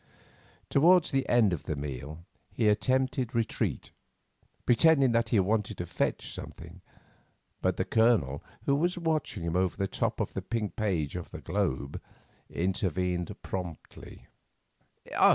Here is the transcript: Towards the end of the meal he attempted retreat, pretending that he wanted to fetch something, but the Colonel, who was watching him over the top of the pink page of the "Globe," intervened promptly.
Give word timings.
Towards 0.71 1.11
the 1.11 1.29
end 1.29 1.53
of 1.53 1.65
the 1.65 1.75
meal 1.75 2.25
he 2.49 2.67
attempted 2.67 3.35
retreat, 3.35 3.91
pretending 4.65 5.11
that 5.11 5.29
he 5.29 5.39
wanted 5.39 5.77
to 5.77 5.85
fetch 5.85 6.33
something, 6.33 6.81
but 7.61 7.77
the 7.77 7.85
Colonel, 7.85 8.43
who 8.65 8.75
was 8.75 8.97
watching 8.97 9.43
him 9.43 9.55
over 9.55 9.77
the 9.77 9.87
top 9.87 10.19
of 10.19 10.33
the 10.33 10.41
pink 10.41 10.75
page 10.75 11.15
of 11.15 11.29
the 11.29 11.39
"Globe," 11.41 12.01
intervened 12.49 13.35
promptly. 13.43 14.25